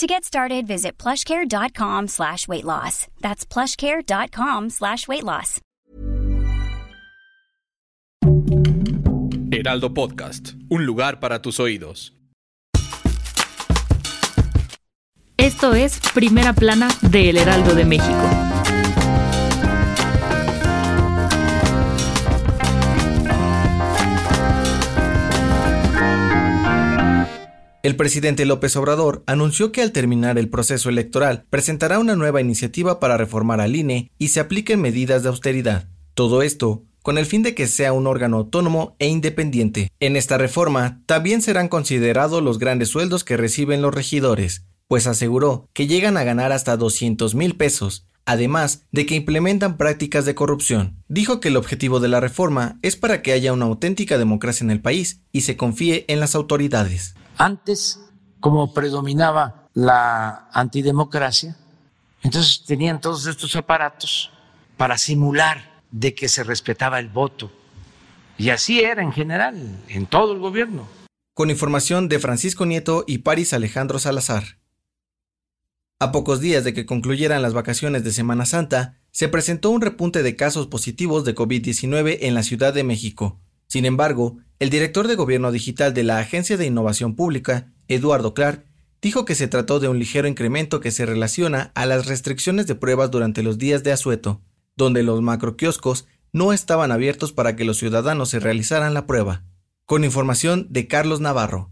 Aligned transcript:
To 0.00 0.06
get 0.06 0.24
started, 0.24 0.66
visit 0.66 0.96
plushcare.com 0.96 2.08
slash 2.08 2.48
weight 2.48 2.64
loss. 2.64 3.06
That's 3.20 3.44
plushcare.com 3.44 4.70
slash 4.70 5.06
weight 5.06 5.24
loss. 5.24 5.60
Heraldo 9.52 9.92
Podcast, 9.92 10.54
un 10.70 10.86
lugar 10.86 11.20
para 11.20 11.42
tus 11.42 11.60
oídos. 11.60 12.14
Esto 15.36 15.74
es 15.74 16.00
Primera 16.14 16.54
Plana 16.54 16.88
de 17.02 17.28
El 17.28 17.36
Heraldo 17.36 17.74
de 17.74 17.84
México. 17.84 18.49
El 27.90 27.96
presidente 27.96 28.46
López 28.46 28.76
Obrador 28.76 29.24
anunció 29.26 29.72
que 29.72 29.82
al 29.82 29.90
terminar 29.90 30.38
el 30.38 30.48
proceso 30.48 30.90
electoral 30.90 31.44
presentará 31.50 31.98
una 31.98 32.14
nueva 32.14 32.40
iniciativa 32.40 33.00
para 33.00 33.16
reformar 33.16 33.60
al 33.60 33.74
INE 33.74 34.12
y 34.16 34.28
se 34.28 34.38
apliquen 34.38 34.80
medidas 34.80 35.24
de 35.24 35.28
austeridad. 35.28 35.88
Todo 36.14 36.42
esto 36.42 36.84
con 37.02 37.18
el 37.18 37.26
fin 37.26 37.42
de 37.42 37.56
que 37.56 37.66
sea 37.66 37.92
un 37.92 38.06
órgano 38.06 38.36
autónomo 38.36 38.94
e 39.00 39.08
independiente. 39.08 39.90
En 39.98 40.14
esta 40.14 40.38
reforma 40.38 41.02
también 41.06 41.42
serán 41.42 41.66
considerados 41.66 42.44
los 42.44 42.60
grandes 42.60 42.90
sueldos 42.90 43.24
que 43.24 43.36
reciben 43.36 43.82
los 43.82 43.92
regidores, 43.92 44.66
pues 44.86 45.08
aseguró 45.08 45.68
que 45.72 45.88
llegan 45.88 46.16
a 46.16 46.22
ganar 46.22 46.52
hasta 46.52 46.76
200 46.76 47.34
mil 47.34 47.56
pesos, 47.56 48.06
además 48.24 48.84
de 48.92 49.04
que 49.04 49.16
implementan 49.16 49.76
prácticas 49.76 50.24
de 50.24 50.36
corrupción. 50.36 50.94
Dijo 51.08 51.40
que 51.40 51.48
el 51.48 51.56
objetivo 51.56 51.98
de 51.98 52.06
la 52.06 52.20
reforma 52.20 52.78
es 52.82 52.94
para 52.94 53.20
que 53.20 53.32
haya 53.32 53.52
una 53.52 53.64
auténtica 53.64 54.16
democracia 54.16 54.62
en 54.62 54.70
el 54.70 54.80
país 54.80 55.22
y 55.32 55.40
se 55.40 55.56
confíe 55.56 56.04
en 56.06 56.20
las 56.20 56.36
autoridades. 56.36 57.16
Antes, 57.40 57.98
como 58.38 58.74
predominaba 58.74 59.70
la 59.72 60.50
antidemocracia, 60.52 61.56
entonces 62.22 62.64
tenían 62.66 63.00
todos 63.00 63.26
estos 63.26 63.56
aparatos 63.56 64.30
para 64.76 64.98
simular 64.98 65.82
de 65.90 66.14
que 66.14 66.28
se 66.28 66.44
respetaba 66.44 66.98
el 66.98 67.08
voto. 67.08 67.50
Y 68.36 68.50
así 68.50 68.80
era 68.80 69.02
en 69.02 69.12
general, 69.12 69.82
en 69.88 70.04
todo 70.04 70.34
el 70.34 70.38
gobierno. 70.38 70.86
Con 71.32 71.48
información 71.48 72.10
de 72.10 72.18
Francisco 72.18 72.66
Nieto 72.66 73.04
y 73.06 73.18
Paris 73.18 73.54
Alejandro 73.54 73.98
Salazar. 73.98 74.58
A 75.98 76.12
pocos 76.12 76.40
días 76.40 76.62
de 76.62 76.74
que 76.74 76.84
concluyeran 76.84 77.40
las 77.40 77.54
vacaciones 77.54 78.04
de 78.04 78.12
Semana 78.12 78.44
Santa, 78.44 78.98
se 79.12 79.28
presentó 79.28 79.70
un 79.70 79.80
repunte 79.80 80.22
de 80.22 80.36
casos 80.36 80.66
positivos 80.66 81.24
de 81.24 81.34
COVID-19 81.34 82.18
en 82.20 82.34
la 82.34 82.42
Ciudad 82.42 82.74
de 82.74 82.84
México. 82.84 83.40
Sin 83.66 83.86
embargo, 83.86 84.36
el 84.60 84.68
director 84.68 85.08
de 85.08 85.16
Gobierno 85.16 85.52
Digital 85.52 85.94
de 85.94 86.04
la 86.04 86.18
Agencia 86.18 86.58
de 86.58 86.66
Innovación 86.66 87.16
Pública, 87.16 87.72
Eduardo 87.88 88.34
Clark, 88.34 88.66
dijo 89.00 89.24
que 89.24 89.34
se 89.34 89.48
trató 89.48 89.80
de 89.80 89.88
un 89.88 89.98
ligero 89.98 90.28
incremento 90.28 90.80
que 90.80 90.90
se 90.90 91.06
relaciona 91.06 91.72
a 91.74 91.86
las 91.86 92.04
restricciones 92.04 92.66
de 92.66 92.74
pruebas 92.74 93.10
durante 93.10 93.42
los 93.42 93.56
días 93.56 93.82
de 93.82 93.92
asueto, 93.92 94.42
donde 94.76 95.02
los 95.02 95.22
macroquioscos 95.22 96.06
no 96.32 96.52
estaban 96.52 96.92
abiertos 96.92 97.32
para 97.32 97.56
que 97.56 97.64
los 97.64 97.78
ciudadanos 97.78 98.28
se 98.28 98.38
realizaran 98.38 98.92
la 98.92 99.06
prueba. 99.06 99.44
Con 99.86 100.04
información 100.04 100.66
de 100.68 100.86
Carlos 100.86 101.20
Navarro. 101.20 101.70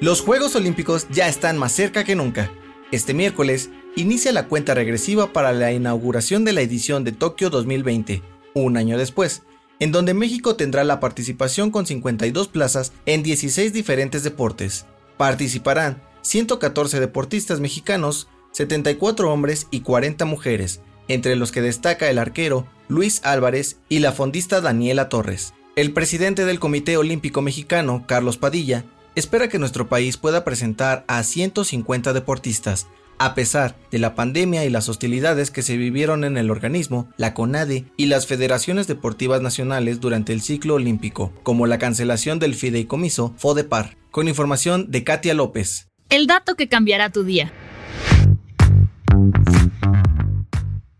Los 0.00 0.20
Juegos 0.20 0.54
Olímpicos 0.54 1.08
ya 1.10 1.26
están 1.26 1.58
más 1.58 1.72
cerca 1.72 2.04
que 2.04 2.14
nunca. 2.14 2.52
Este 2.92 3.12
miércoles 3.12 3.70
inicia 3.96 4.30
la 4.30 4.46
cuenta 4.46 4.72
regresiva 4.74 5.32
para 5.32 5.52
la 5.52 5.72
inauguración 5.72 6.44
de 6.44 6.52
la 6.52 6.60
edición 6.60 7.02
de 7.02 7.10
Tokio 7.10 7.50
2020, 7.50 8.22
un 8.54 8.76
año 8.76 8.96
después, 8.96 9.42
en 9.80 9.92
donde 9.92 10.14
México 10.14 10.56
tendrá 10.56 10.84
la 10.84 11.00
participación 11.00 11.70
con 11.70 11.86
52 11.86 12.48
plazas 12.48 12.92
en 13.04 13.22
16 13.22 13.72
diferentes 13.72 14.22
deportes. 14.22 14.86
Participarán 15.16 16.02
114 16.22 17.00
deportistas 17.00 17.60
mexicanos, 17.60 18.28
74 18.52 19.32
hombres 19.32 19.68
y 19.70 19.80
40 19.80 20.24
mujeres, 20.24 20.80
entre 21.08 21.36
los 21.36 21.52
que 21.52 21.62
destaca 21.62 22.10
el 22.10 22.18
arquero 22.18 22.66
Luis 22.88 23.20
Álvarez 23.24 23.78
y 23.88 24.00
la 24.00 24.12
fondista 24.12 24.60
Daniela 24.60 25.08
Torres. 25.08 25.54
El 25.76 25.92
presidente 25.92 26.44
del 26.44 26.58
Comité 26.58 26.96
Olímpico 26.96 27.42
Mexicano, 27.42 28.04
Carlos 28.06 28.38
Padilla, 28.38 28.84
espera 29.14 29.48
que 29.48 29.58
nuestro 29.58 29.88
país 29.88 30.16
pueda 30.16 30.42
presentar 30.42 31.04
a 31.06 31.22
150 31.22 32.12
deportistas, 32.12 32.86
a 33.18 33.34
pesar 33.34 33.76
de 33.90 33.98
la 33.98 34.14
pandemia 34.14 34.64
y 34.64 34.70
las 34.70 34.88
hostilidades 34.88 35.50
que 35.50 35.62
se 35.62 35.76
vivieron 35.76 36.24
en 36.24 36.36
el 36.36 36.50
organismo, 36.50 37.08
la 37.16 37.34
CONADE 37.34 37.84
y 37.96 38.06
las 38.06 38.26
federaciones 38.26 38.86
deportivas 38.86 39.42
nacionales 39.42 40.00
durante 40.00 40.32
el 40.32 40.40
ciclo 40.40 40.74
olímpico, 40.74 41.32
como 41.42 41.66
la 41.66 41.78
cancelación 41.78 42.38
del 42.38 42.54
fideicomiso 42.54 43.34
FODEPAR, 43.36 43.96
con 44.10 44.28
información 44.28 44.90
de 44.90 45.04
Katia 45.04 45.34
López. 45.34 45.88
El 46.08 46.26
dato 46.26 46.54
que 46.54 46.68
cambiará 46.68 47.10
tu 47.10 47.24
día. 47.24 47.52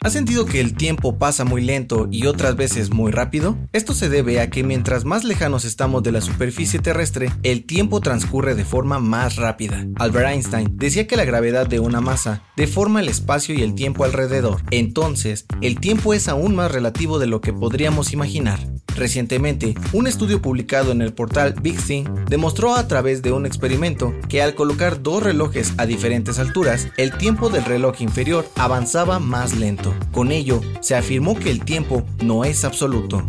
¿Has 0.07 0.13
sentido 0.13 0.47
que 0.47 0.61
el 0.61 0.75
tiempo 0.75 1.19
pasa 1.19 1.45
muy 1.45 1.63
lento 1.63 2.07
y 2.13 2.27
otras 2.27 2.55
veces 2.55 2.91
muy 2.91 3.11
rápido? 3.11 3.59
Esto 3.73 3.93
se 3.93 4.09
debe 4.09 4.41
a 4.41 4.51
que 4.51 4.63
mientras 4.63 5.05
más 5.05 5.25
lejanos 5.25 5.65
estamos 5.65 6.05
de 6.05 6.13
la 6.13 6.21
superficie 6.21 6.79
terrestre, 6.79 7.33
el 7.43 7.67
tiempo 7.67 7.99
transcurre 7.99 8.55
de 8.55 8.65
forma 8.65 9.01
más 9.01 9.35
rápida. 9.35 9.85
Albert 9.97 10.29
Einstein 10.29 10.79
decía 10.79 11.09
que 11.09 11.17
la 11.17 11.25
gravedad 11.25 11.67
de 11.67 11.81
una 11.81 12.01
masa 12.01 12.45
deforma 12.57 13.01
el 13.01 13.09
espacio 13.09 13.53
y 13.57 13.63
el 13.63 13.75
tiempo 13.75 14.05
alrededor. 14.05 14.63
Entonces, 14.71 15.47
el 15.61 15.81
tiempo 15.81 16.15
es 16.15 16.29
aún 16.29 16.55
más 16.55 16.71
relativo 16.71 17.19
de 17.19 17.27
lo 17.27 17.41
que 17.41 17.53
podríamos 17.53 18.13
imaginar. 18.13 18.61
Recientemente, 18.97 19.75
un 19.93 20.07
estudio 20.07 20.41
publicado 20.41 20.91
en 20.91 21.03
el 21.03 21.13
portal 21.13 21.55
Big 21.61 21.79
Thing 21.83 22.05
demostró 22.29 22.75
a 22.75 22.89
través 22.89 23.21
de 23.21 23.31
un 23.31 23.45
experimento 23.45 24.15
que 24.29 24.41
al 24.41 24.55
colocar 24.55 25.03
dos 25.03 25.23
relojes 25.23 25.75
a 25.77 25.85
diferentes 25.85 26.39
alturas, 26.39 26.89
el 26.97 27.13
tiempo 27.13 27.51
del 27.51 27.65
reloj 27.65 28.01
inferior 28.01 28.49
avanzaba 28.57 29.19
más 29.19 29.55
lento. 29.55 29.95
Con 30.13 30.33
ello, 30.33 30.63
se 30.81 30.95
afirmó 30.95 31.39
que 31.39 31.51
el 31.51 31.63
tiempo 31.63 32.05
no 32.25 32.45
es 32.45 32.65
absoluto. 32.65 33.23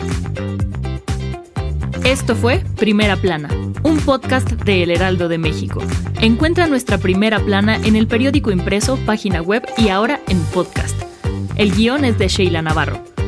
Esto 2.05 2.37
fue 2.37 2.63
Primera 2.77 3.17
Plana, 3.17 3.49
un 3.83 3.97
podcast 3.99 4.49
de 4.49 4.83
El 4.83 4.91
Heraldo 4.91 5.27
de 5.27 5.37
México. 5.37 5.81
Encuentra 6.21 6.67
nuestra 6.67 6.97
Primera 6.97 7.41
Plana 7.41 7.75
en 7.75 7.97
el 7.97 8.07
periódico 8.07 8.51
impreso, 8.51 8.97
página 9.05 9.41
web 9.41 9.67
y 9.77 9.89
ahora 9.89 10.21
en 10.29 10.39
podcast. 10.53 10.95
El 11.57 11.73
guion 11.73 12.05
es 12.05 12.17
de 12.17 12.29
Sheila 12.29 12.61
Navarro. 12.61 13.16